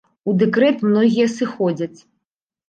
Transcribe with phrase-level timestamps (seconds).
[0.31, 1.99] У дэкрэт многія сыходзяць.